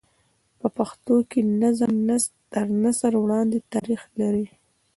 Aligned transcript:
په 0.59 0.67
پښتو 0.77 1.15
کښي 1.31 1.41
نظم 1.61 1.83
تر 2.51 2.65
نثر 2.83 3.13
وړاندي 3.23 3.59
تاریخ 3.73 4.01
لري. 4.19 4.45